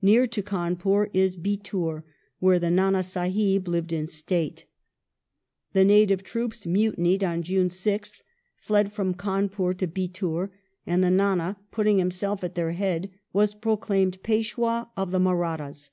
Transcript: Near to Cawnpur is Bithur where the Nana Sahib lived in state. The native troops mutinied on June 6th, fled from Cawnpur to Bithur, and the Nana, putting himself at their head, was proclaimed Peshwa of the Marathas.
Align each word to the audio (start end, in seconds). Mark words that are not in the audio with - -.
Near 0.00 0.28
to 0.28 0.40
Cawnpur 0.40 1.10
is 1.12 1.34
Bithur 1.36 2.04
where 2.38 2.60
the 2.60 2.70
Nana 2.70 3.02
Sahib 3.02 3.66
lived 3.66 3.92
in 3.92 4.06
state. 4.06 4.66
The 5.72 5.84
native 5.84 6.22
troops 6.22 6.64
mutinied 6.64 7.24
on 7.24 7.42
June 7.42 7.70
6th, 7.70 8.20
fled 8.54 8.92
from 8.92 9.14
Cawnpur 9.14 9.76
to 9.78 9.88
Bithur, 9.88 10.50
and 10.86 11.02
the 11.02 11.10
Nana, 11.10 11.56
putting 11.72 11.98
himself 11.98 12.44
at 12.44 12.54
their 12.54 12.70
head, 12.70 13.10
was 13.32 13.56
proclaimed 13.56 14.22
Peshwa 14.22 14.90
of 14.96 15.10
the 15.10 15.18
Marathas. 15.18 15.90